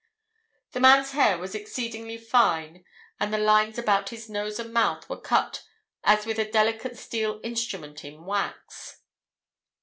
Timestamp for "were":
5.07-5.21